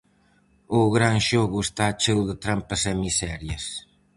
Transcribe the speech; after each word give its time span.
O 0.79 0.79
Gran 0.95 1.17
Xogo 1.27 1.59
está 1.67 1.85
cheo 2.01 2.21
de 2.29 2.35
trampas 2.43 2.81
e 2.91 2.93
miserias. 3.03 3.65